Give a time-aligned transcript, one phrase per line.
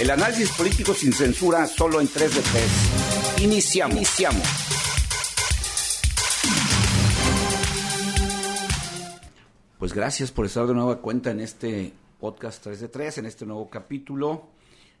[0.00, 3.42] El análisis político sin censura solo en 3 de 3.
[3.42, 3.96] Iniciamos.
[3.96, 4.46] Iniciamos.
[9.76, 13.44] Pues gracias por estar de nueva cuenta en este podcast 3 de 3, en este
[13.44, 14.46] nuevo capítulo,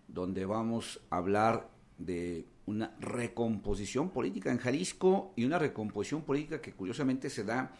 [0.08, 6.72] donde vamos a hablar de una recomposición política en Jalisco y una recomposición política que
[6.72, 7.70] curiosamente se da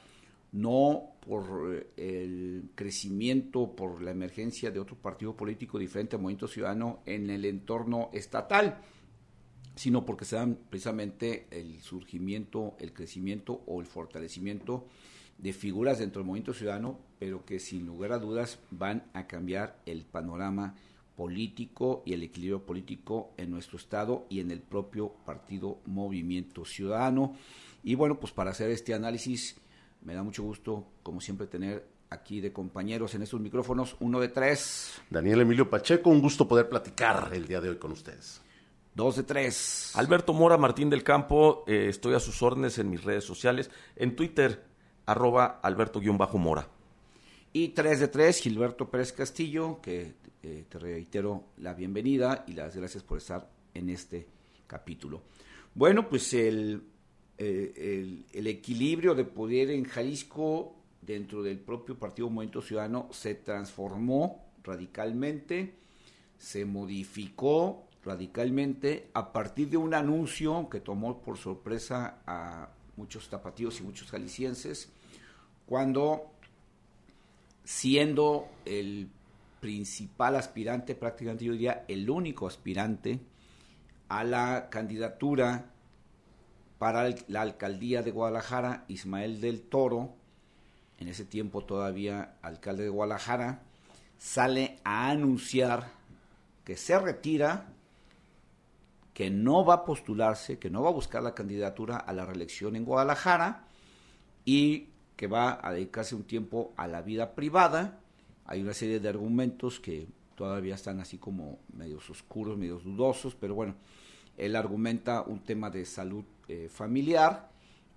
[0.53, 6.48] no por eh, el crecimiento, por la emergencia de otro partido político diferente al Movimiento
[6.48, 8.80] Ciudadano en el entorno estatal,
[9.75, 14.87] sino porque se dan precisamente el surgimiento, el crecimiento o el fortalecimiento
[15.39, 19.78] de figuras dentro del Movimiento Ciudadano, pero que sin lugar a dudas van a cambiar
[19.87, 20.75] el panorama
[21.17, 27.34] político y el equilibrio político en nuestro estado y en el propio partido Movimiento Ciudadano.
[27.83, 29.56] Y bueno, pues para hacer este análisis
[30.02, 34.29] me da mucho gusto, como siempre, tener aquí de compañeros en estos micrófonos, uno de
[34.29, 35.01] tres.
[35.11, 38.41] Daniel Emilio Pacheco, un gusto poder platicar el día de hoy con ustedes.
[38.95, 39.92] Dos de tres.
[39.95, 44.17] Alberto Mora Martín del Campo, eh, estoy a sus órdenes en mis redes sociales, en
[44.17, 44.64] Twitter,
[45.06, 46.69] arroba Alberto-Mora.
[47.53, 52.77] Y tres de tres, Gilberto Pérez Castillo, que eh, te reitero la bienvenida y las
[52.77, 54.27] gracias por estar en este
[54.67, 55.22] capítulo.
[55.75, 56.83] Bueno, pues el
[57.41, 64.44] eh, el, equilibrio de poder en Jalisco dentro del propio Partido Movimiento Ciudadano se transformó
[64.64, 65.75] radicalmente,
[66.36, 73.78] se modificó radicalmente a partir de un anuncio que tomó por sorpresa a muchos tapatíos
[73.78, 74.91] y muchos jaliscienses,
[75.64, 76.33] cuando
[77.62, 79.09] siendo el
[79.61, 83.20] principal aspirante, prácticamente yo diría el único aspirante
[84.09, 85.70] a la candidatura
[86.79, 90.15] para la alcaldía de Guadalajara, Ismael del Toro,
[90.98, 93.62] en ese tiempo todavía alcalde de Guadalajara,
[94.17, 95.91] sale a anunciar
[96.65, 97.67] que se retira,
[99.15, 102.77] que no va a postularse, que no va a buscar la candidatura a la reelección
[102.77, 103.65] en Guadalajara
[104.44, 107.99] y que va a dedicarse un tiempo a la vida privada.
[108.44, 110.06] Hay una serie de argumentos que
[110.37, 113.75] todavía están así como medios oscuros, medios dudosos, pero bueno,
[114.38, 117.50] él argumenta un tema de salud eh, familiar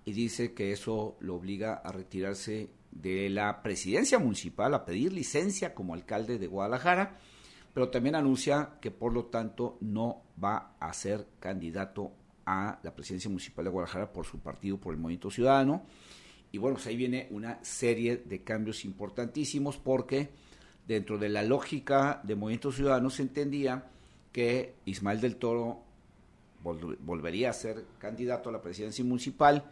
[0.04, 5.74] y dice que eso lo obliga a retirarse de la presidencia municipal, a pedir licencia
[5.74, 7.18] como alcalde de Guadalajara,
[7.72, 12.12] pero también anuncia que por lo tanto no va a ser candidato
[12.44, 15.84] a la presidencia municipal de Guadalajara por su partido, por el Movimiento Ciudadano.
[16.50, 20.30] Y bueno, pues ahí viene una serie de cambios importantísimos porque
[20.86, 23.86] dentro de la lógica de Movimiento Ciudadano se entendía
[24.32, 25.84] que Ismael del Toro
[26.62, 29.64] volvería a ser candidato a la presidencia municipal,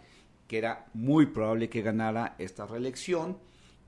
[0.46, 3.38] que era muy probable que ganara esta reelección,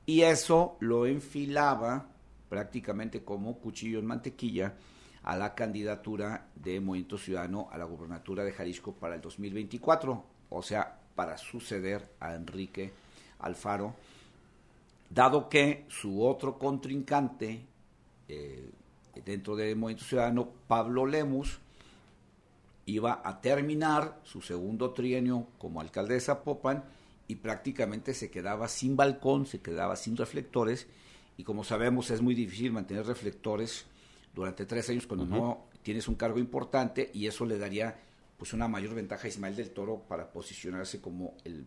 [0.07, 2.09] y eso lo enfilaba
[2.49, 4.75] prácticamente como cuchillo en mantequilla
[5.23, 10.63] a la candidatura de Movimiento Ciudadano a la gubernatura de Jalisco para el 2024, o
[10.63, 12.93] sea, para suceder a Enrique
[13.39, 13.95] Alfaro,
[15.09, 17.65] dado que su otro contrincante
[18.29, 18.71] eh,
[19.25, 21.61] dentro de Movimiento Ciudadano, Pablo Lemus,
[22.87, 26.85] iba a terminar su segundo trienio como alcalde de Zapopan
[27.29, 30.87] y prácticamente se quedaba sin balcón, se quedaba sin reflectores.
[31.37, 33.87] Y como sabemos es muy difícil mantener reflectores
[34.35, 37.99] durante tres años cuando no tienes un cargo importante y eso le daría
[38.37, 41.67] pues una mayor ventaja a Ismael del Toro para posicionarse como el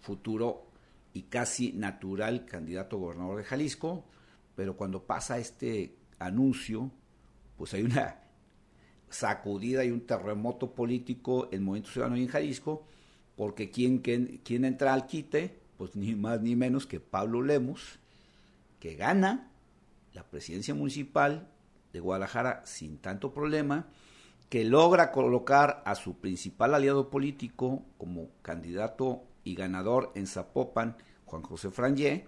[0.00, 0.66] futuro
[1.12, 4.04] y casi natural candidato a gobernador de Jalisco,
[4.54, 6.90] pero cuando pasa este anuncio,
[7.56, 8.23] pues hay una
[9.08, 12.86] sacudida y un terremoto político en Movimiento Ciudadano y en Jalisco,
[13.36, 17.98] porque quien, quien, entra al quite, pues ni más ni menos que Pablo Lemos,
[18.78, 19.50] que gana
[20.12, 21.48] la presidencia municipal
[21.92, 23.88] de Guadalajara sin tanto problema,
[24.48, 31.42] que logra colocar a su principal aliado político como candidato y ganador en Zapopan, Juan
[31.42, 32.26] José Frangé,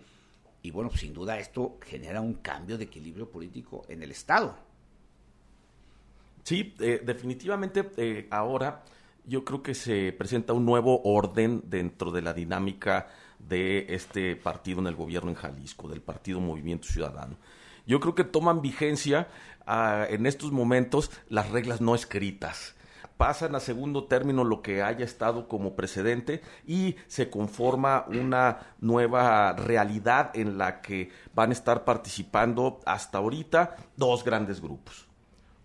[0.63, 4.66] y bueno, sin duda esto genera un cambio de equilibrio político en el Estado.
[6.47, 8.85] Sí, eh, definitivamente eh, ahora
[9.25, 13.09] yo creo que se presenta un nuevo orden dentro de la dinámica
[13.41, 17.37] de este partido en el gobierno en Jalisco, del partido Movimiento Ciudadano.
[17.85, 19.27] Yo creo que toman vigencia
[19.67, 22.77] ah, en estos momentos las reglas no escritas.
[23.17, 29.53] Pasan a segundo término lo que haya estado como precedente y se conforma una nueva
[29.55, 35.06] realidad en la que van a estar participando hasta ahorita dos grandes grupos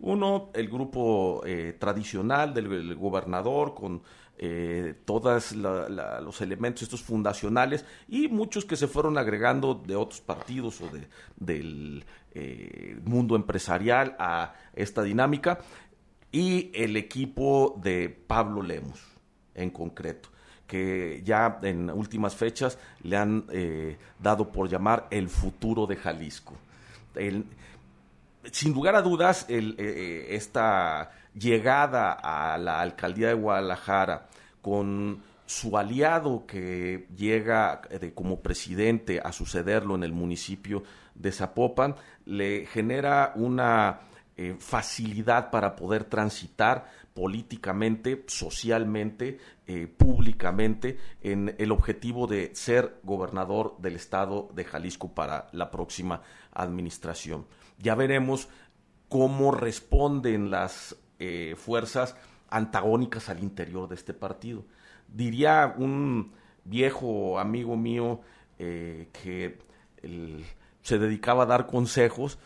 [0.02, 4.02] uno, el grupo eh, tradicional del, gobernador con
[4.38, 10.82] eh, todos los elementos estos fundacionales y muchos que se fueron agregando de otros partidos
[10.82, 12.04] o de, del
[12.34, 15.60] eh, mundo empresarial a esta dinámica
[16.32, 19.00] y el equipo de Pablo Lemus
[19.54, 20.30] en concreto
[20.66, 26.56] que ya en últimas fechas le han eh, dado por llamar el futuro de Jalisco.
[28.52, 34.28] Sin lugar a dudas, esta llegada a la alcaldía de Guadalajara
[34.62, 35.22] con
[35.52, 40.84] su aliado que llega eh, como presidente a sucederlo en el municipio
[41.14, 41.96] de Zapopan,
[42.26, 44.00] le genera una
[44.38, 53.76] eh, facilidad para poder transitar políticamente, socialmente, eh, públicamente, en el objetivo de ser gobernador
[53.80, 56.22] del estado de Jalisco para la próxima
[56.54, 57.46] administración.
[57.82, 58.48] Ya veremos
[59.10, 60.96] cómo responden las
[61.58, 62.16] fuerzas
[62.50, 64.66] antagónicas al interior de este partido.
[65.08, 66.34] Diría un
[66.64, 68.22] viejo amigo mío
[68.60, 69.60] eh, que
[70.82, 72.38] se dedicaba a dar consejos,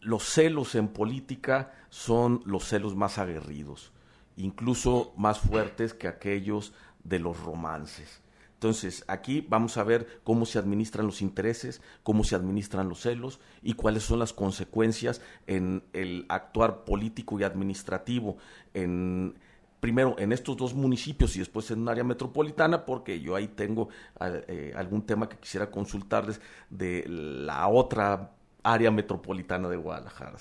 [0.00, 3.92] los celos en política son los celos más aguerridos,
[4.36, 6.72] incluso más fuertes que aquellos
[7.04, 8.22] de los romances.
[8.58, 13.38] Entonces, aquí vamos a ver cómo se administran los intereses, cómo se administran los celos
[13.62, 18.36] y cuáles son las consecuencias en el actuar político y administrativo
[18.74, 19.38] en
[19.78, 23.90] primero en estos dos municipios y después en un área metropolitana, porque yo ahí tengo
[24.20, 28.32] eh, algún tema que quisiera consultarles de la otra
[28.64, 30.36] área metropolitana de Guadalajara.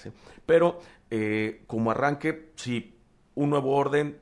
[0.48, 0.80] Pero
[1.12, 2.96] eh, como arranque, sí,
[3.36, 4.18] un nuevo orden,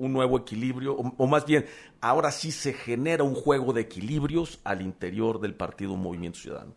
[0.00, 1.66] un nuevo equilibrio, o, más bien,
[2.00, 6.72] ahora sí se genera un juego de equilibrios al interior del Partido Movimiento Ciudadano.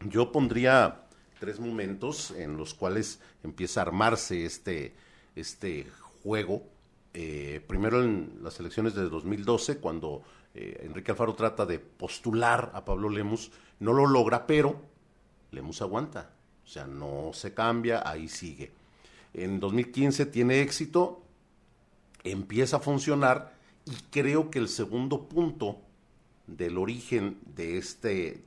[0.00, 1.06] Yo pondría
[1.38, 4.94] tres momentos en los cuales empieza a armarse este,
[5.36, 5.86] este
[6.22, 6.64] juego.
[7.14, 10.22] Eh, primero en las elecciones de 2012, cuando
[10.52, 14.80] eh, Enrique Alfaro trata de postular a Pablo Lemus, no lo logra, pero
[15.52, 16.32] Lemus aguanta.
[16.64, 18.72] O sea, no se cambia, ahí sigue.
[19.32, 21.22] En 2015 tiene éxito,
[22.30, 25.78] empieza a funcionar y creo que el segundo punto
[26.46, 28.42] del origen de este,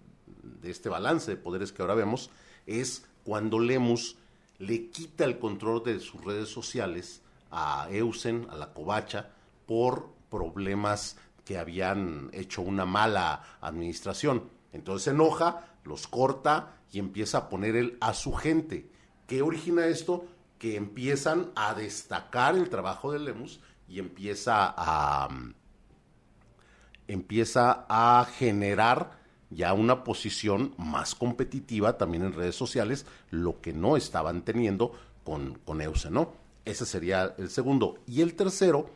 [0.61, 2.29] de este balance de poderes que ahora vemos
[2.65, 4.17] es cuando Lemus
[4.57, 7.21] le quita el control de sus redes sociales
[7.51, 9.29] a Eusen, a la Covacha,
[9.65, 14.43] por problemas que habían hecho una mala administración.
[14.73, 18.89] Entonces se enoja, los corta y empieza a poner él a su gente.
[19.27, 20.25] ¿Qué origina esto?
[20.57, 25.27] Que empiezan a destacar el trabajo de Lemus y empieza a
[27.07, 29.19] empieza a generar
[29.49, 34.93] ya una posición más competitiva también en redes sociales, lo que no estaban teniendo
[35.23, 36.33] con, con Euse, ¿no?
[36.65, 37.97] Ese sería el segundo.
[38.05, 38.91] Y el tercero,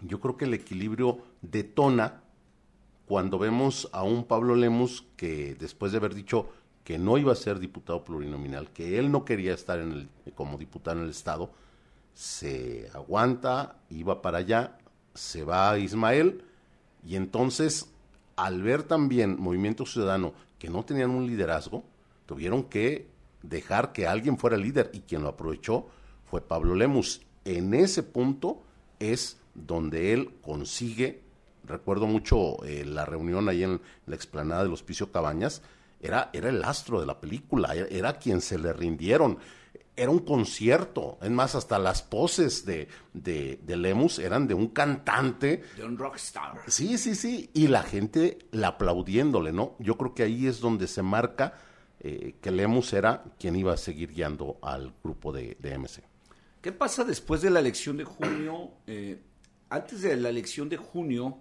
[0.00, 2.22] yo creo que el equilibrio detona
[3.06, 6.48] cuando vemos a un Pablo Lemus que después de haber dicho
[6.84, 10.98] que no iba a ser diputado plurinominal, que él no quería estar en como diputado
[10.98, 11.50] en el Estado,
[12.18, 14.76] se aguanta, iba para allá,
[15.14, 16.42] se va a Ismael
[17.06, 17.92] y entonces
[18.34, 21.84] al ver también Movimiento Ciudadano que no tenían un liderazgo,
[22.26, 23.06] tuvieron que
[23.44, 25.86] dejar que alguien fuera líder y quien lo aprovechó
[26.28, 27.22] fue Pablo Lemus.
[27.44, 28.64] En ese punto
[28.98, 31.22] es donde él consigue,
[31.62, 35.62] recuerdo mucho eh, la reunión ahí en la explanada del Hospicio Cabañas,
[36.00, 39.38] era, era el astro de la película, era quien se le rindieron
[39.98, 41.18] era un concierto.
[41.20, 45.64] Es más, hasta las poses de, de, Lemus eran de un cantante.
[45.76, 46.60] De un rockstar.
[46.68, 47.50] Sí, sí, sí.
[47.52, 49.74] Y la gente la aplaudiéndole, ¿no?
[49.80, 51.54] Yo creo que ahí es donde se marca
[52.00, 56.02] eh, que Lemus era quien iba a seguir guiando al grupo de, de MC.
[56.62, 58.70] ¿Qué pasa después de la elección de junio?
[58.86, 59.20] Eh,
[59.68, 61.38] antes de la elección de junio,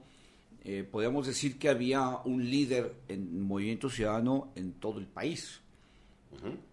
[0.63, 5.61] eh, podríamos decir que había un líder en Movimiento Ciudadano en todo el país,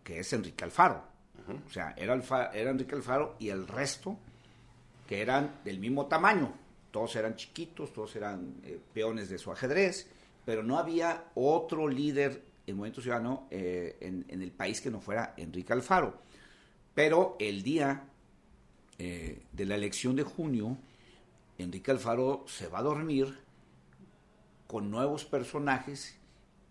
[0.03, 1.14] que es Enrique Alfaro.
[1.67, 4.17] O sea, era, Enrique Alfaro y el resto
[5.07, 6.55] que eran del mismo tamaño.
[6.91, 10.09] Todos eran chiquitos, todos eran eh, peones de su ajedrez,
[10.45, 15.35] pero no había otro líder en Movimiento Ciudadano eh, en, el país que no fuera
[15.37, 16.23] Enrique Alfaro.
[16.95, 18.05] Pero el día
[18.99, 20.79] eh, de la elección de junio,
[21.59, 23.37] Enrique Alfaro se va a dormir
[24.67, 26.17] con nuevos personajes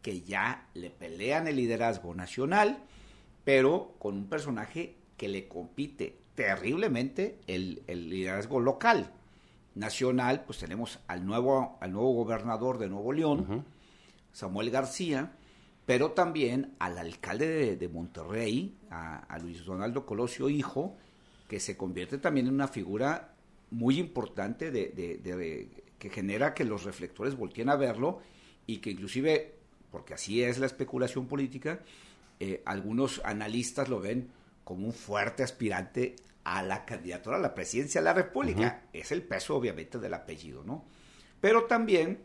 [0.01, 2.83] que ya le pelean el liderazgo nacional
[3.43, 9.11] pero con un personaje que le compite terriblemente el, liderazgo local.
[9.75, 13.65] Nacional, pues tenemos al nuevo, al nuevo gobernador de Nuevo León,
[14.31, 15.31] Samuel García,
[15.87, 20.95] pero también al alcalde de, Monterrey, a, Luis Donaldo Colosio Hijo,
[21.47, 23.33] que se convierte también en una figura
[23.71, 28.19] muy importante de, que genera que los reflectores volteen a verlo
[28.67, 29.55] y que inclusive,
[29.91, 31.81] porque así es la especulación política,
[32.45, 34.29] eh, algunos analistas lo ven
[34.65, 38.83] como un fuerte aspirante a la candidatura a la presidencia de la República.
[38.91, 40.83] Es el peso, obviamente, del apellido, ¿no?
[41.39, 42.19] Pero también,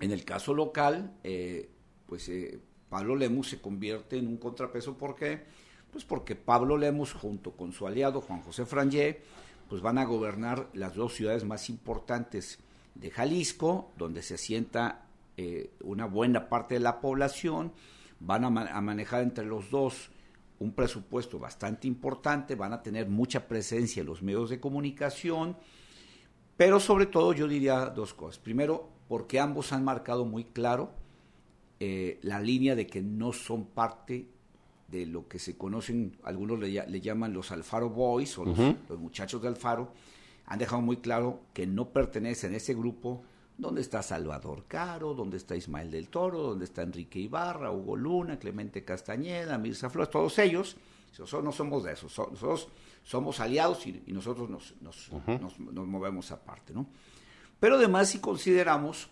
[0.00, 1.68] en el caso local, eh,
[2.06, 2.58] pues eh,
[2.88, 4.96] Pablo Lemus se convierte en un contrapeso.
[4.96, 5.44] ¿Por qué?
[5.92, 9.20] Pues porque Pablo Lemus, junto con su aliado Juan José Frangé,
[9.68, 12.60] pues van a gobernar las dos ciudades más importantes
[12.94, 15.04] de Jalisco, donde se asienta
[15.36, 17.74] eh, una buena parte de la población,
[18.20, 20.10] van a, manejar entre los dos
[20.58, 25.56] un presupuesto bastante importante, van a tener mucha presencia en los medios de comunicación,
[26.56, 28.38] pero sobre todo yo diría dos cosas.
[28.40, 30.90] Primero, porque ambos han marcado muy claro
[31.78, 34.26] eh, la línea de que no son parte
[34.88, 39.48] de lo que se conocen, algunos le, llaman los Alfaro Boys o los, muchachos de
[39.48, 39.92] Alfaro,
[40.46, 43.22] han dejado muy claro que no pertenecen a ese grupo
[43.58, 48.38] donde está Salvador Caro, donde está Ismael del Toro, donde está Enrique Ibarra, Hugo Luna,
[48.38, 50.76] Clemente Castañeda, Mirza Flores, todos ellos,
[51.18, 52.68] nosotros no somos de esos, nosotros
[53.02, 56.86] somos aliados y, nosotros nos, nos, nos, movemos aparte, ¿no?
[57.58, 59.08] Pero además si consideramos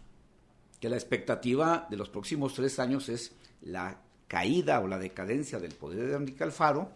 [0.79, 5.75] que la expectativa de los próximos tres años es la caída o la decadencia del
[5.75, 6.93] poder de Enrique Alfaro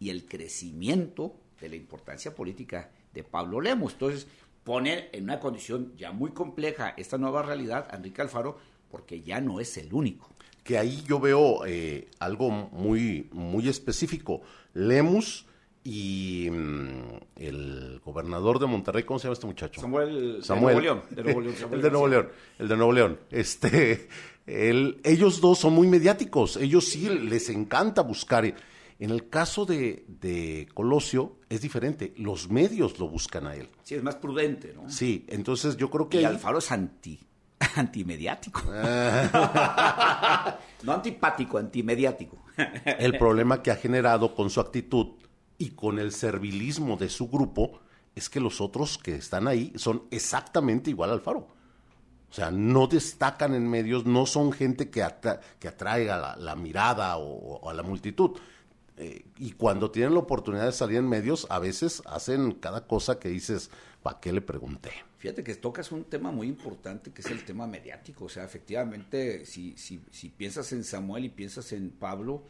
[0.00, 3.92] y el crecimiento de la importancia política de Pablo Lemos.
[3.92, 4.26] Entonces,
[4.68, 8.58] pone en una condición ya muy compleja esta nueva realidad a Enrique Alfaro
[8.90, 10.28] porque ya no es el único.
[10.62, 14.42] Que ahí yo veo eh, algo muy, muy específico.
[14.74, 15.46] Lemus
[15.84, 17.00] y mm,
[17.36, 19.80] el gobernador de Monterrey, ¿cómo se llama este muchacho?
[19.80, 20.76] Samuel, Samuel.
[20.76, 21.02] De Nuevo León.
[21.16, 22.28] De Nuevo León el de Nuevo León.
[22.58, 23.18] El de Nuevo León.
[23.30, 24.08] Este,
[24.46, 28.54] ellos dos son muy mediáticos, ellos sí les encanta buscar.
[28.98, 33.68] En el caso de, Colosio es diferente, los medios lo buscan a él.
[33.82, 34.90] Sí, es más prudente, ¿no?
[34.90, 36.20] Sí, entonces yo creo que...
[36.20, 37.20] Y Alfaro es anti,
[37.76, 38.62] antimediático.
[40.82, 42.38] no antipático, antimediático.
[42.84, 45.14] el problema que ha generado con su actitud
[45.58, 47.80] y con el servilismo de su grupo
[48.14, 51.48] es que los otros que están ahí son exactamente igual a Alfaro.
[52.30, 55.06] O sea, no destacan en medios, no son gente que,
[55.58, 58.32] que atraiga la, mirada o, a la multitud.
[58.98, 63.18] Eh, y cuando tienen la oportunidad de salir en medios, a veces hacen cada cosa
[63.18, 63.70] que dices,
[64.02, 64.90] ¿para qué le pregunté?
[65.18, 68.24] Fíjate que tocas un tema muy importante que es el tema mediático.
[68.24, 72.42] O sea, efectivamente, si, si, si piensas en Samuel y piensas en Pablo,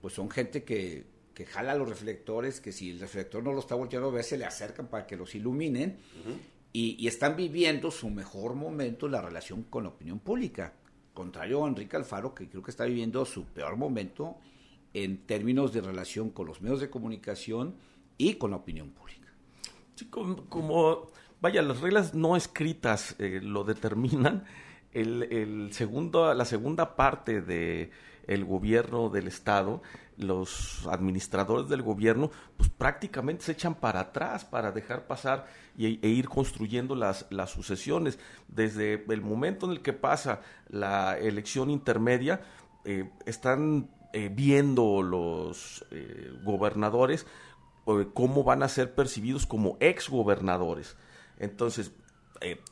[0.00, 3.74] pues son gente que, que jala los reflectores, que si el reflector no lo está
[3.74, 5.98] volteando a ver, se le acercan para que los iluminen
[6.72, 10.72] y, están viviendo su mejor momento en la relación con la opinión pública.
[11.12, 14.38] Contrario a Enrique Alfaro, que creo que está viviendo su peor momento
[14.94, 17.76] en términos de relación con los medios de comunicación
[18.18, 19.28] y con la opinión pública.
[19.94, 21.06] Sí, como,
[21.40, 24.44] vaya, las reglas no escritas eh, lo determinan.
[24.92, 27.90] El, el, segundo, la segunda parte de
[28.26, 29.82] el gobierno del estado
[30.16, 35.46] los administradores del gobierno pues prácticamente se echan para atrás para dejar pasar
[35.76, 38.18] y, e ir construyendo las, las sucesiones.
[38.48, 42.42] Desde el momento en el que pasa la elección intermedia,
[42.84, 47.26] eh, están eh, viendo los eh, gobernadores
[48.14, 50.96] cómo van a ser percibidos como ex gobernadores.
[51.40, 51.90] Entonces,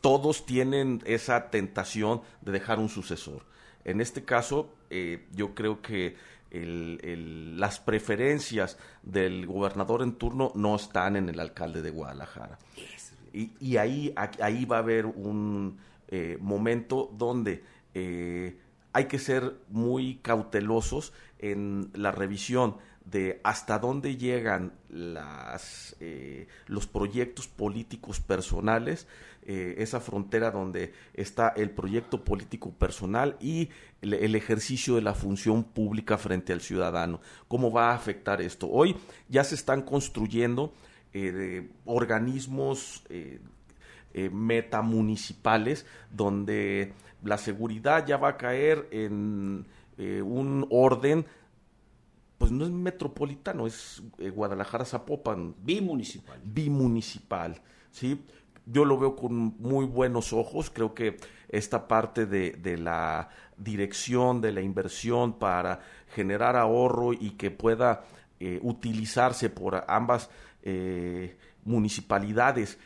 [0.01, 3.45] todos tienen esa tentación de dejar un sucesor.
[3.85, 4.73] En este caso,
[5.33, 6.15] yo creo que
[6.53, 12.59] las preferencias del gobernador en turno no están en el alcalde de Guadalajara.
[13.33, 15.79] Y, ahí, ahí va a haber un
[16.09, 17.63] eh, momento donde
[17.95, 18.59] eh,
[18.93, 26.87] hay que ser muy cautelosos en la revisión de hasta dónde llegan las, eh, los
[26.87, 29.07] proyectos políticos personales,
[29.43, 33.71] eh, esa frontera donde está el proyecto político personal y
[34.03, 37.21] el, ejercicio de la función pública frente al ciudadano.
[37.49, 38.69] ¿Cómo va a afectar esto?
[38.71, 38.95] Hoy
[39.29, 40.75] ya se están construyendo
[41.13, 43.03] eh, organismos
[44.33, 49.67] metamunicipales donde la seguridad ya va a caer en
[49.99, 51.27] un orden
[52.41, 55.55] pues no es metropolitano, es eh, Guadalajara Zapopan.
[55.63, 56.41] Bimunicipal.
[56.43, 57.61] Bimunicipal,
[57.91, 58.25] ¿sí?
[58.65, 61.19] Yo lo veo con muy buenos ojos, creo que
[61.51, 65.81] esta parte de, de la dirección, de la inversión para
[66.15, 68.05] generar ahorro y que pueda
[68.39, 70.31] eh, utilizarse por ambas
[70.63, 71.37] eh,
[71.67, 72.79] municipalidades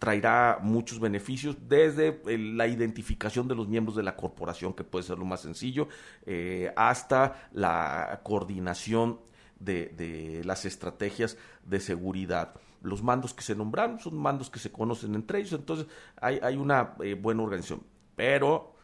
[0.00, 5.18] traerá muchos beneficios desde la identificación de los miembros de la corporación, que puede ser
[5.18, 5.88] lo más sencillo,
[6.24, 9.20] eh, hasta la coordinación
[9.58, 12.54] de, las estrategias de seguridad.
[12.82, 16.56] Los mandos que se nombraron son mandos que se conocen entre ellos, entonces hay, hay
[16.56, 17.82] una eh, buena organización,
[18.16, 18.74] pero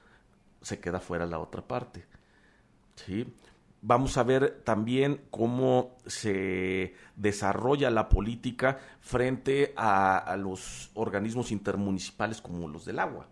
[0.61, 2.05] se queda fuera la otra parte.
[2.95, 3.27] ¿sí?
[3.89, 12.67] Vamos a ver también cómo se desarrolla la política frente a los organismos intermunicipales como
[12.67, 13.29] los del agua.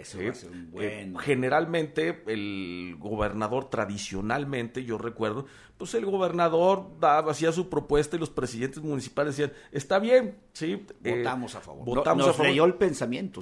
[0.00, 1.16] Eso va a ser un buen...
[1.18, 5.46] generalmente el gobernador tradicionalmente, yo recuerdo,
[5.78, 10.84] pues el gobernador daba, hacía su propuesta y los presidentes municipales decían, está bien, sí.
[11.04, 11.84] Eh, votamos a favor.
[11.84, 12.46] Votamos a favor.
[12.48, 13.40] leyó el pensamiento,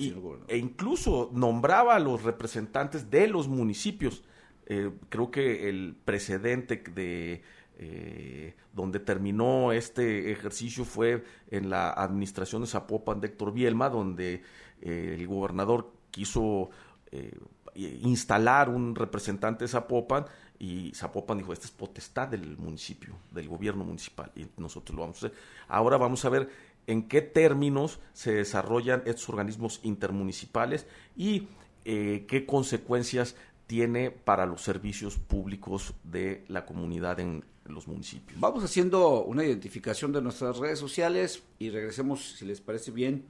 [0.48, 4.22] E incluso nombraba a los representantes de los municipios.
[4.70, 7.42] Eh, creo que el precedente de...
[7.82, 14.42] Eh, donde terminó este ejercicio fue en la administración de Zapopan de Héctor Bielma, donde
[14.82, 16.70] el gobernador quiso
[17.12, 17.38] eh,
[17.74, 20.26] instalar un representante de Zapopan
[20.58, 25.22] y Zapopan dijo, esta es potestad del municipio, del gobierno municipal, y nosotros lo vamos
[25.22, 25.38] a hacer.
[25.68, 26.50] Ahora vamos a ver
[26.86, 30.86] en qué términos se desarrollan estos organismos intermunicipales
[31.16, 31.48] y
[31.84, 33.36] eh, qué consecuencias
[33.70, 38.40] tiene para los servicios públicos de la comunidad en los municipios.
[38.40, 43.26] Vamos haciendo una identificación de nuestras redes sociales y regresemos, si les parece bien,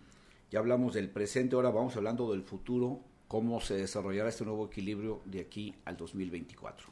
[0.50, 5.20] ya hablamos del presente, ahora vamos hablando del futuro, cómo se desarrollará este nuevo equilibrio
[5.26, 6.88] de aquí al 2024.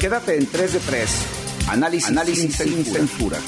[0.00, 1.26] Quédate en 3 de 3.
[1.68, 3.38] Análisis, Análisis sin, censura.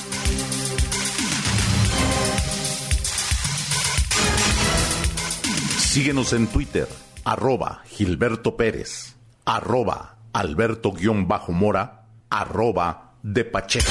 [5.99, 6.87] Síguenos en Twitter,
[7.25, 13.91] arroba Gilberto Pérez, arroba Alberto-Mora, arroba de Pacheco.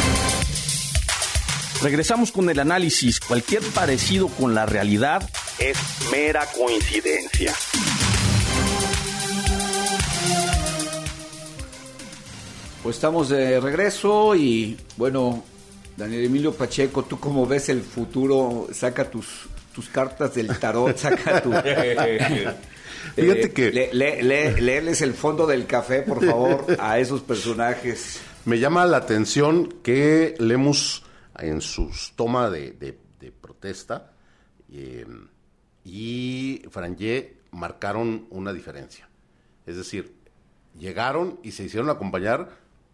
[1.81, 3.19] Regresamos con el análisis.
[3.19, 5.77] Cualquier parecido con la realidad es
[6.09, 7.53] mera coincidencia.
[12.83, 15.43] Pues estamos de regreso y bueno,
[15.97, 18.69] Daniel Emilio Pacheco, ¿tú cómo ves el futuro?
[18.71, 21.51] Saca tus, tus cartas del tarot, saca tu...
[23.15, 23.71] Fíjate eh, que...
[23.93, 28.19] Le, el fondo del café, por favor, a esos personajes.
[28.45, 31.03] Me llama la atención que Lemus
[31.37, 32.97] en sus toma de,
[33.39, 34.13] protesta
[34.67, 35.27] em,
[35.83, 39.07] y Frangé marcaron una diferencia.
[39.67, 40.15] Es decir,
[40.75, 42.49] llegaron y se hicieron acompañar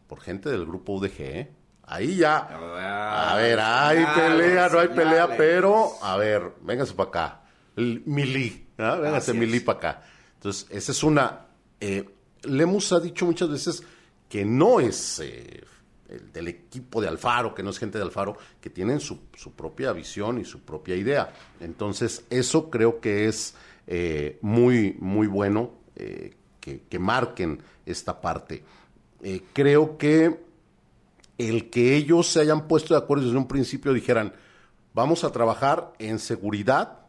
[0.07, 1.47] por gente del grupo UDG.
[1.85, 2.37] Ahí ya.
[2.37, 7.41] a ver, hay pelea, no hay pelea, pero a ver, véngase para acá.
[7.75, 8.95] Mili, ¿ah?
[8.95, 10.03] véngase Mili para acá.
[10.35, 11.45] Entonces, esa es una.
[11.79, 12.07] Eh,
[12.43, 13.83] Lemus ha dicho muchas veces
[14.29, 15.63] que no es eh,
[16.33, 19.19] del equipo de Alfaro, que no es gente de Alfaro, que tienen su,
[19.55, 21.33] propia visión y su propia idea.
[21.59, 23.55] Entonces, eso creo que es
[23.87, 28.63] eh, muy, muy bueno eh, que, marquen esta parte.
[29.53, 30.39] Creo que
[31.37, 34.33] el que ellos se hayan puesto de acuerdo desde un principio dijeran,
[34.93, 36.99] vamos a trabajar en seguridad,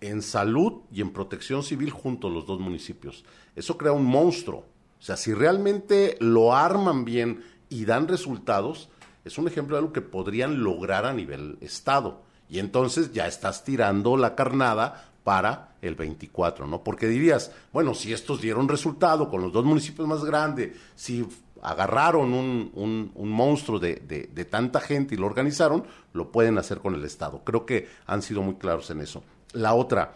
[0.00, 3.24] en salud y en protección civil junto a los dos municipios.
[3.54, 4.66] Eso crea un monstruo.
[4.98, 8.88] O sea, si realmente lo arman bien y dan resultados,
[9.24, 12.22] es un ejemplo de algo que podrían lograr a nivel Estado.
[12.48, 16.84] Y entonces ya estás tirando la carnada para el 24, ¿no?
[16.84, 21.26] Porque dirías, bueno, si estos dieron resultado con los dos municipios más grandes, si
[21.62, 22.70] agarraron un,
[23.14, 27.42] un, monstruo de, de, tanta gente y lo organizaron, lo pueden hacer con el Estado.
[27.44, 29.22] Creo que han sido muy claros en eso.
[29.52, 30.14] La otra,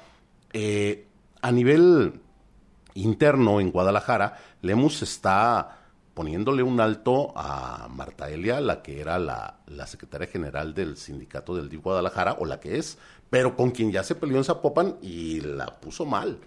[0.52, 1.06] eh,
[1.42, 2.20] a nivel
[2.94, 5.78] interno en Guadalajara, Lemus está
[6.14, 11.68] poniéndole un alto a Marta Elia, la que era la, secretaria general del sindicato del
[11.68, 12.98] DIF Guadalajara, o la que es,
[13.30, 16.38] pero con quien ya se peleó en Zapopan y la puso mal.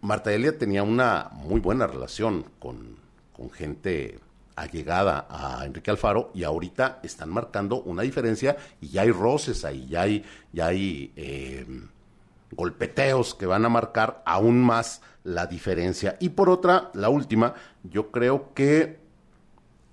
[0.00, 3.07] Marta Elia tenía una muy buena relación con,
[3.50, 4.18] gente
[4.56, 9.86] allegada a Enrique Alfaro y ahorita están marcando una diferencia y ya hay roces ahí,
[9.86, 11.64] ya hay, ya hay eh,
[12.50, 16.16] golpeteos que van a marcar aún más la diferencia.
[16.20, 18.98] Y por otra, la última, yo creo que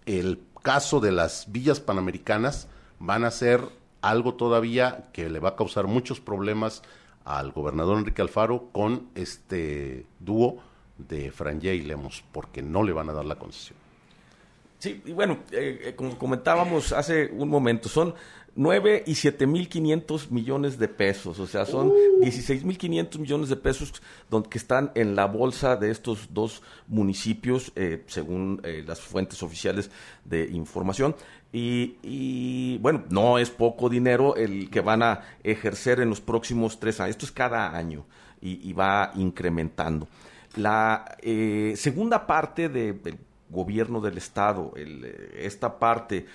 [0.05, 2.67] el caso de las villas panamericanas
[2.99, 3.61] van a ser
[4.01, 6.81] algo todavía que le va a causar muchos problemas
[7.23, 10.61] al gobernador Enrique Alfaro con este dúo
[10.97, 13.77] de Franje y Lemos, porque no le van a dar la concesión.
[14.79, 18.13] Sí, y bueno, eh, eh, como comentábamos hace un momento, son
[18.55, 22.67] 9 y 7 mil 500 millones de pesos, o sea, son 16 uh.
[22.67, 24.01] mil 500 millones de pesos
[24.49, 29.91] que están en la bolsa de estos dos municipios, eh, según eh, las fuentes oficiales
[30.23, 31.15] de información.
[31.57, 36.99] Y, bueno, no es poco dinero el que van a ejercer en los próximos tres
[36.99, 37.11] años.
[37.11, 38.05] Esto es cada año
[38.41, 40.09] y, va incrementando.
[40.57, 43.17] La eh, segunda parte del
[43.49, 44.73] gobierno del estado,
[45.37, 46.25] esta parte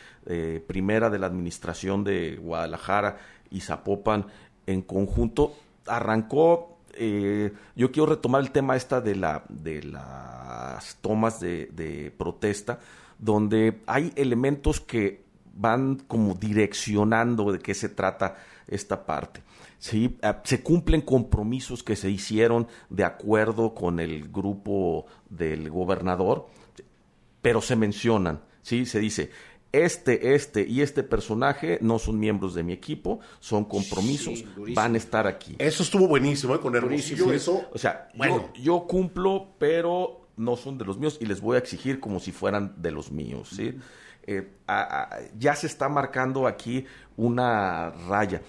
[0.66, 3.18] primera de la administración de Guadalajara
[3.50, 4.26] y Zapopan
[4.66, 5.54] en conjunto
[5.87, 12.80] arrancó eh, yo quiero retomar el tema esta de, la, de las tomas de, protesta,
[13.18, 19.42] donde hay elementos que van como direccionando de qué se trata esta parte.
[19.80, 20.18] ¿Sí?
[20.22, 26.46] Ah, se cumplen compromisos que se hicieron de acuerdo con el grupo del gobernador,
[27.42, 28.86] pero se mencionan, ¿sí?
[28.86, 29.30] se dice,
[29.72, 34.98] este, este y este personaje no son miembros de mi equipo, son compromisos, van a
[34.98, 35.56] estar aquí.
[35.58, 36.60] Eso estuvo buenísimo, ¿eh?
[36.60, 37.68] con Hermosillo, eso.
[37.72, 38.50] O sea, bueno.
[38.60, 42.32] yo, cumplo, pero no son de los míos y les voy a exigir como si
[42.32, 43.74] fueran de los míos, ¿sí?
[44.26, 44.50] Eh,
[45.38, 46.84] ya se está marcando aquí
[47.16, 48.42] una raya.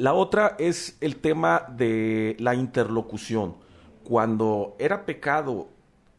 [0.00, 3.56] La otra es el tema de la interlocución.
[4.02, 5.68] Cuando era pecado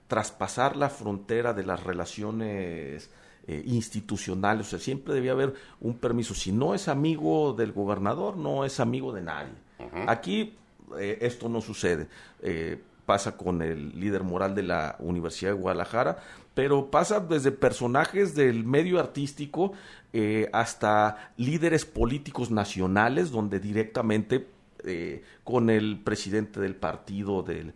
[0.07, 3.09] traspasar la frontera de las relaciones
[3.47, 6.35] eh, institucionales, o sea, siempre debía haber un permiso.
[6.35, 9.55] Si no es amigo del gobernador, no es amigo de nadie.
[10.07, 10.59] Aquí
[10.99, 12.07] eh, esto no sucede.
[12.43, 16.19] Eh, pasa con el líder moral de la Universidad de Guadalajara,
[16.53, 19.73] pero pasa desde personajes del medio artístico
[20.51, 24.47] hasta líderes políticos nacionales, donde directamente
[25.43, 27.73] con el presidente del partido del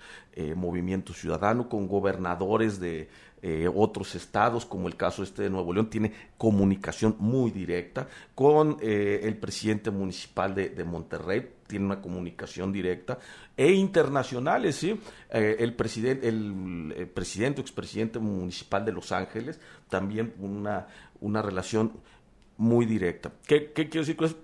[0.55, 3.09] Movimiento Ciudadano, con gobernadores de
[3.47, 8.77] eh, otros estados, como el caso este de Nuevo León, tiene comunicación muy directa con
[8.81, 13.19] eh, el presidente municipal de, Monterrey, tiene una comunicación directa,
[13.55, 14.99] e internacionales, ¿sí?
[15.29, 20.87] Eh, el, presidente, el, presidente o expresidente municipal de Los Ángeles, también una,
[21.21, 21.91] una relación
[22.57, 23.31] muy directa.
[23.45, 24.37] ¿Qué, quiero decir eso?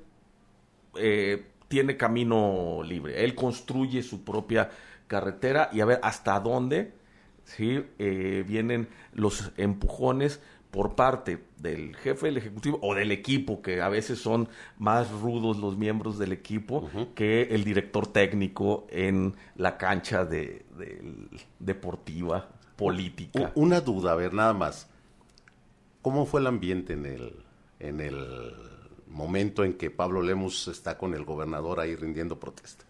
[1.71, 4.69] Tiene camino libre, él construye su propia
[5.07, 6.93] carretera y a ver hasta dónde
[7.45, 7.81] ¿sí?
[7.97, 13.87] Eh, vienen los empujones por parte del jefe del Ejecutivo o del equipo, que a
[13.87, 20.25] veces son más rudos los miembros del equipo que el director técnico en la cancha
[20.25, 20.65] de,
[21.59, 23.51] deportiva, política.
[23.55, 24.89] Una duda, a ver, nada más.
[26.01, 27.35] ¿Cómo fue el ambiente en el,
[27.79, 28.70] en el
[29.11, 32.85] momento en que Pablo Lemus está con el gobernador ahí rindiendo protesta?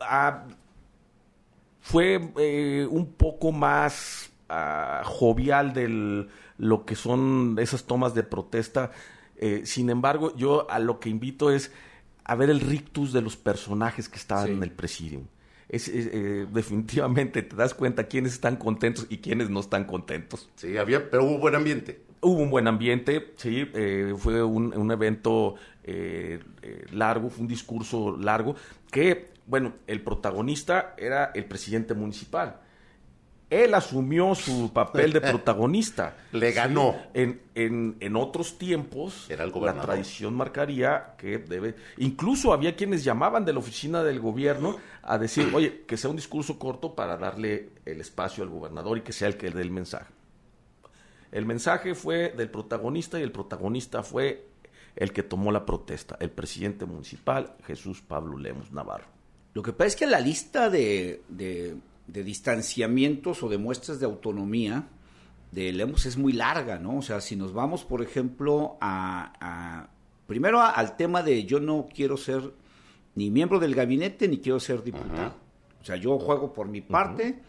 [0.00, 0.46] Ah,
[1.80, 8.92] fue eh, un poco más ah, jovial de lo que son esas tomas de protesta.
[9.36, 11.72] Eh, sin embargo, yo a lo que invito es
[12.24, 15.24] a ver el rictus de los personajes que estaban en el presidium.
[15.68, 20.48] Es, eh, definitivamente te das cuenta quiénes están contentos y quiénes no están contentos.
[20.56, 22.09] Sí, había, pero hubo buen ambiente.
[22.22, 23.64] Hubo un buen ambiente, sí,
[24.18, 25.54] fue un, un evento
[26.92, 28.54] largo, fue un discurso largo
[28.90, 32.60] que bueno, el protagonista era el presidente municipal.
[33.50, 36.14] Él asumió su papel de protagonista.
[36.30, 36.94] Le ganó.
[37.14, 41.74] En, en, otros tiempos, la tradición marcaría que debe.
[41.96, 46.16] Incluso había quienes llamaban de la oficina del gobierno a decir, oye, que sea un
[46.16, 49.72] discurso corto para darle el espacio al gobernador y que sea el que dé el
[49.72, 50.19] mensaje.
[51.32, 54.48] El mensaje fue del protagonista y el protagonista fue
[54.96, 59.06] el que tomó la protesta, el presidente municipal Jesús Pablo Lemos Navarro.
[59.54, 61.22] Lo que pasa es que la lista de,
[62.06, 64.88] distanciamientos o de muestras de autonomía
[65.52, 66.98] de Lemos es muy larga, ¿no?
[66.98, 69.88] O sea, si nos vamos, por ejemplo, a,
[70.26, 72.52] primero al tema de yo no quiero ser
[73.16, 75.34] ni miembro del gabinete ni quiero ser diputado.
[75.80, 77.40] O sea, yo juego por mi parte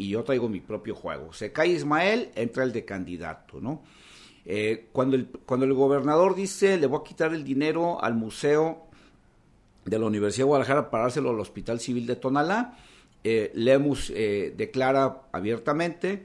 [0.00, 1.34] y yo traigo mi propio juego.
[1.34, 3.82] Se cae Ismael, entra el de candidato, ¿no?
[4.46, 8.86] Eh, cuando, el, cuando el gobernador dice le voy a quitar el dinero al museo
[9.84, 12.78] de la Universidad de Guadalajara para dárselo al Hospital Civil de Tonalá.
[13.22, 16.24] Eh, Lemus eh, declara abiertamente,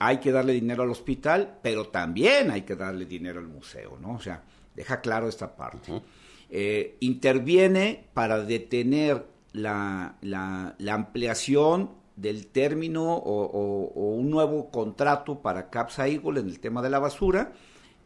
[0.00, 4.14] hay que darle dinero al hospital, pero también hay que darle dinero al museo, ¿no?
[4.14, 4.42] O sea,
[4.74, 6.02] deja claro esta parte.
[6.50, 16.06] Eh, interviene para detener la, la, ampliación del término o, un nuevo contrato para Capsa
[16.06, 17.52] Eagle en el tema de la basura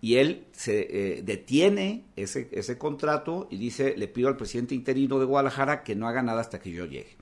[0.01, 5.19] y él se eh, detiene ese, ese contrato y dice, le pido al presidente interino
[5.19, 7.17] de Guadalajara que no haga nada hasta que yo llegue.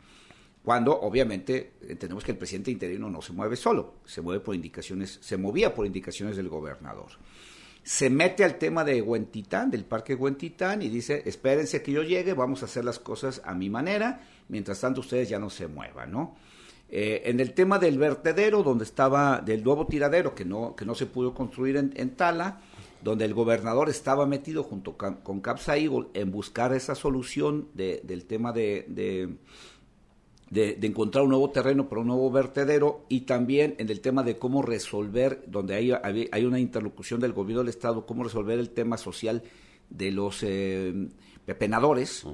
[0.65, 5.19] Cuando obviamente entendemos que el presidente interino no se mueve solo, se mueve por indicaciones,
[5.21, 7.11] se movía por indicaciones del gobernador.
[7.83, 12.33] Se mete al tema de Huentitán, del parque Huentitán, y dice, espérense que yo llegue,
[12.33, 16.11] vamos a hacer las cosas a mi manera, mientras tanto ustedes ya no se muevan,
[16.11, 16.35] ¿no?
[16.89, 20.95] Eh, en el tema del vertedero, donde estaba, del nuevo tiradero que no, que no
[20.95, 22.61] se pudo construir en, Tala,
[23.03, 28.53] donde el gobernador estaba metido junto con, Capsa Eagle en buscar esa solución del tema
[28.53, 28.87] de,
[30.51, 34.39] de, encontrar un nuevo terreno para un nuevo vertedero y también en el tema de
[34.39, 35.93] cómo resolver, donde hay,
[36.31, 39.43] hay una interlocución del gobierno del Estado, cómo resolver el tema social
[39.91, 41.09] de los eh,
[41.45, 42.25] pepenadores,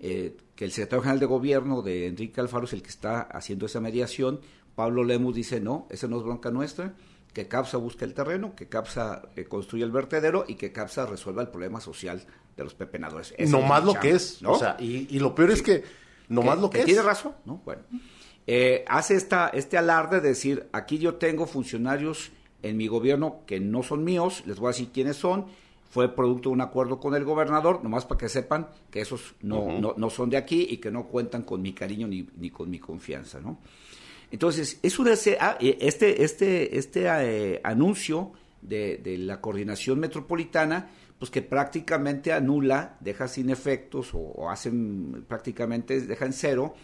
[0.00, 3.66] eh, que el secretario general de gobierno de Enrique Alfaro es el que está haciendo
[3.66, 4.40] esa mediación.
[4.74, 6.94] Pablo Lemus dice, no, esa no es bronca nuestra,
[7.32, 11.42] que CAPSA busque el terreno, que CAPSA eh, construya el vertedero y que CAPSA resuelva
[11.42, 12.24] el problema social
[12.56, 13.34] de los pepenadores.
[13.48, 14.52] no más lo que es, ¿no?
[14.52, 15.84] O sea, y, lo peor es que
[16.28, 17.60] no más lo que, que tiene razón, ¿no?
[17.64, 17.82] Bueno,
[18.46, 22.32] eh, hace esta, este alarde de decir, aquí yo tengo funcionarios
[22.62, 25.46] en mi gobierno que no son míos, les voy a decir quiénes son,
[25.90, 29.80] fue producto de un acuerdo con el gobernador, nomás para que sepan que esos no,
[29.80, 32.70] no, no, son de aquí y que no cuentan con mi cariño ni, ni con
[32.70, 33.58] mi confianza, ¿no?
[34.30, 40.88] Entonces, es una, ah, eh, este, este, este eh, anuncio de, de, la coordinación metropolitana,
[41.18, 46.74] pues que prácticamente anula, deja sin efectos o, hacen prácticamente, deja en cero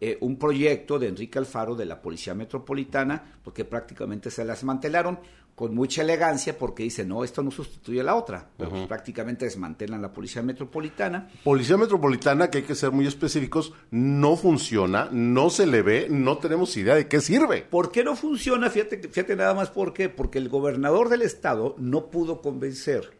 [0.00, 5.20] eh, un proyecto de Enrique Alfaro de la Policía Metropolitana, porque prácticamente se la desmantelaron
[5.56, 8.50] con mucha elegancia porque dice, no, esto no sustituye a la otra.
[8.58, 11.30] Pues, prácticamente desmantelan la Policía Metropolitana.
[11.42, 16.36] Policía Metropolitana, que hay que ser muy específicos, no funciona, no se le ve, no
[16.36, 17.62] tenemos idea de qué sirve.
[17.62, 18.68] ¿Por qué no funciona?
[18.68, 20.10] Fíjate, fíjate nada más por qué.
[20.10, 23.16] Porque el gobernador del estado no pudo convencer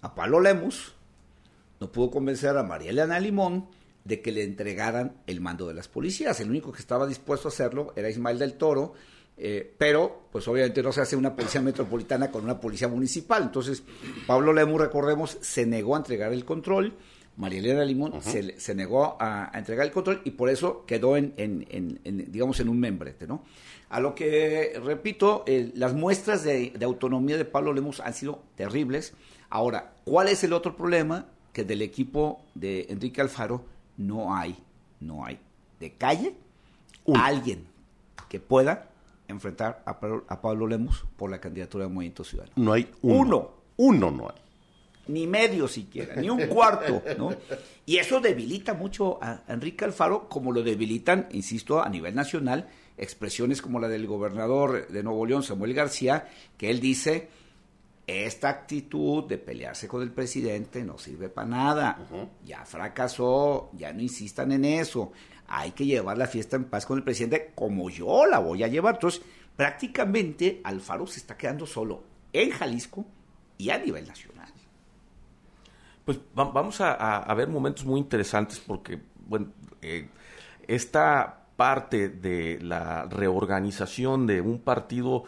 [0.00, 0.94] a Palo Lemus,
[1.80, 3.68] no pudo convencer a María Elena Limón
[4.04, 6.40] de que le entregaran el mando de las policías.
[6.40, 8.94] El único que estaba dispuesto a hacerlo era Ismael del Toro,
[9.36, 13.42] eh, pero pues obviamente no se hace una policía metropolitana con una policía municipal.
[13.42, 13.82] Entonces,
[14.26, 16.94] Pablo Lemus, recordemos, se negó a entregar el control,
[17.36, 21.34] María Elena Limón se, negó a, entregar el control y por eso quedó en,
[22.30, 23.42] digamos, en un membrete, ¿no?
[23.88, 25.44] A lo que, repito,
[25.74, 29.14] las muestras de, autonomía de Pablo Lemus han sido terribles.
[29.50, 31.26] Ahora, ¿cuál es el otro problema?
[31.52, 33.64] Que del equipo de Enrique Alfaro
[33.96, 34.56] no hay,
[35.00, 35.38] no hay
[35.80, 36.34] de calle
[37.14, 37.66] alguien
[38.28, 38.90] que pueda
[39.28, 42.52] enfrentar a Pablo, Lemus por la candidatura de Movimiento Ciudadano.
[42.56, 43.50] No hay uno.
[43.76, 44.36] Uno, no hay.
[45.06, 47.30] Ni medio siquiera, ni un cuarto, ¿no?
[47.84, 53.60] Y eso debilita mucho a Enrique Alfaro, como lo debilitan, insisto, a nivel nacional, expresiones
[53.60, 57.28] como la del gobernador de Nuevo León, Samuel García, que él dice,
[58.06, 61.98] esta actitud de pelearse con el presidente no sirve para nada,
[62.44, 65.12] ya fracasó, ya no insistan en eso,
[65.48, 68.68] hay que llevar la fiesta en paz con el presidente como yo la voy a
[68.68, 68.94] llevar.
[68.94, 69.22] Entonces,
[69.56, 73.06] prácticamente Alfaro se está quedando solo en Jalisco
[73.56, 74.52] y a nivel nacional.
[76.04, 79.46] Pues vamos a, ver momentos muy interesantes porque, bueno,
[79.80, 80.08] eh,
[80.66, 85.24] esta parte de la reorganización de un partido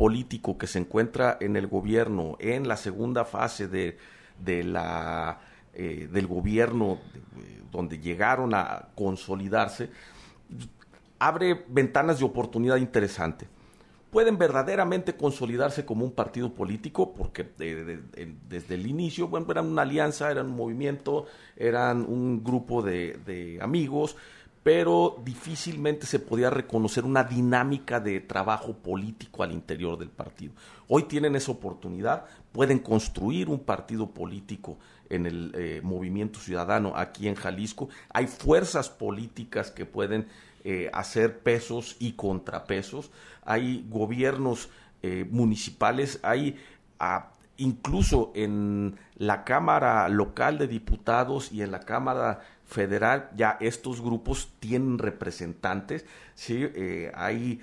[0.00, 3.98] político que se encuentra en el gobierno en la segunda fase de,
[4.42, 5.40] de la
[5.74, 6.98] eh, del gobierno
[7.70, 9.90] donde llegaron a consolidarse,
[11.18, 13.46] abre ventanas de oportunidad interesante.
[14.10, 20.30] Pueden verdaderamente consolidarse como un partido político, porque desde el inicio, bueno, eran una alianza,
[20.30, 24.16] eran un movimiento, eran un grupo de amigos,
[24.62, 30.52] pero difícilmente se podía reconocer una dinámica de trabajo político al interior del partido.
[30.86, 37.26] Hoy tienen esa oportunidad, pueden construir un partido político en el eh, movimiento ciudadano aquí
[37.26, 37.88] en Jalisco.
[38.12, 40.26] Hay fuerzas políticas que pueden
[40.64, 43.10] eh, hacer pesos y contrapesos.
[43.42, 44.68] Hay gobiernos
[45.02, 46.56] eh, municipales, hay
[46.98, 54.00] ah, incluso en la Cámara Local de Diputados y en la Cámara federal ya estos
[54.00, 56.66] grupos tienen representantes, ¿sí?
[56.74, 57.60] Eh, hay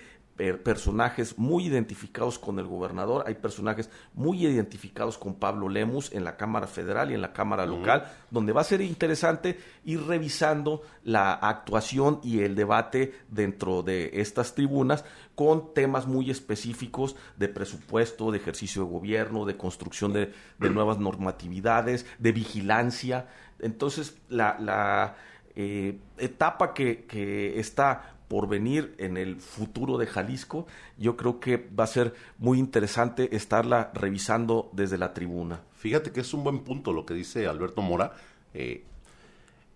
[0.63, 6.37] personajes muy identificados con el gobernador, hay personajes muy identificados con Pablo Lemus en la
[6.37, 11.33] Cámara Federal y en la Cámara Local, donde va a ser interesante ir revisando la
[11.33, 18.37] actuación y el debate dentro de estas tribunas con temas muy específicos de presupuesto, de
[18.37, 23.27] ejercicio de gobierno, de construcción de, de nuevas normatividades, de vigilancia.
[23.59, 25.15] Entonces, la, la
[25.55, 30.67] eh, etapa que, que está por venir en el futuro de Jalisco,
[30.97, 35.61] yo creo que va a ser muy interesante estarla revisando desde la tribuna.
[35.77, 38.13] Fíjate que es un buen punto lo que dice Alberto Mora.
[38.53, 38.83] Eh,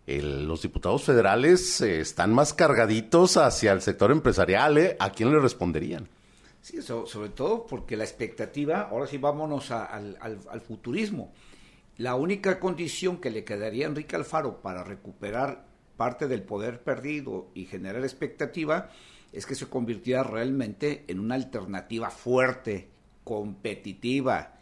[0.06, 4.98] los diputados federales eh, están más cargaditos hacia el sector empresarial.
[5.00, 6.10] ¿A quién le responderían?
[6.62, 11.32] Sí, sobre todo porque la expectativa, ahora sí vámonos al, al futurismo
[11.98, 17.50] la única condición que le quedaría a Enrique Alfaro para recuperar parte del poder perdido
[17.54, 18.90] y generar expectativa
[19.32, 22.90] es que se convirtiera realmente en una alternativa fuerte,
[23.24, 24.58] competitiva,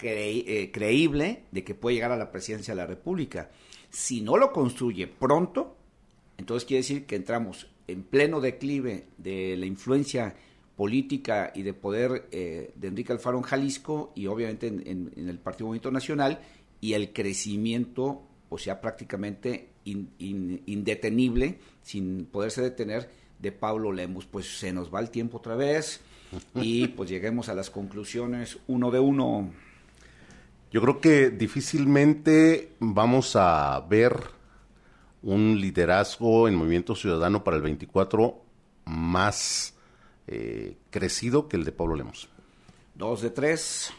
[0.00, 3.50] eh, creíble de que puede llegar a la presidencia de la República.
[3.90, 5.76] Si no lo construye pronto,
[6.36, 10.34] entonces quiere decir que entramos en pleno declive de la influencia
[10.76, 15.66] política y de poder eh, de Enrique Alfaro en Jalisco y obviamente en, el Partido
[15.66, 16.40] Movimiento Nacional
[16.84, 18.20] y el crecimiento
[18.50, 24.26] pues ya prácticamente indetenible sin poderse detener de Pablo Lemus.
[24.26, 26.02] Pues se nos va el tiempo otra vez
[26.54, 29.50] y pues lleguemos a las conclusiones uno de uno.
[30.70, 34.20] Yo creo que difícilmente vamos a ver
[35.22, 38.42] un liderazgo en Movimiento Ciudadano para el 24
[38.84, 39.72] más
[40.26, 42.28] eh, crecido que el de Pablo Lemos.
[42.94, 43.90] Dos de tres.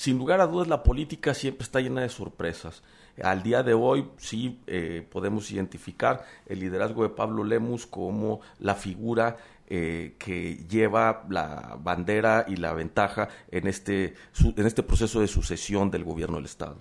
[0.00, 2.82] Sin lugar a dudas, la política siempre está llena de sorpresas.
[3.22, 8.76] Al día de hoy sí eh, podemos identificar el liderazgo de Pablo Lemus como la
[8.76, 9.36] figura
[9.66, 15.90] eh, que lleva la bandera y la ventaja en este, en este proceso de sucesión
[15.90, 16.78] del gobierno del Estado.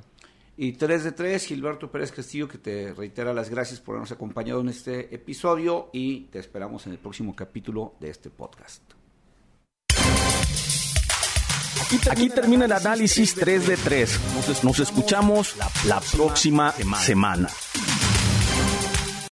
[0.56, 4.62] Y 3 de 3, Gilberto Pérez Castillo, que te reitera las gracias por habernos acompañado
[4.62, 8.99] en este episodio y te esperamos en el próximo capítulo de este podcast.
[12.12, 14.20] Aquí, termina el análisis 3 de 3.
[14.64, 17.50] Nos, escuchamos la próxima semana.